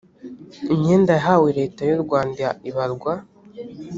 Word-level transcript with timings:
imyenda 0.73 1.11
yahawe 1.17 1.49
leta 1.59 1.81
y 1.89 1.91
u 1.97 1.99
rwanda 2.03 2.45
ibarwa 2.69 3.13